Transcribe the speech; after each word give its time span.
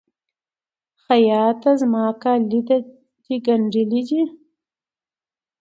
خیاطه! 1.03 1.71
زما 1.81 2.05
کالي 2.23 2.59
د 2.67 2.71
ګنډلي؟ 3.45 4.23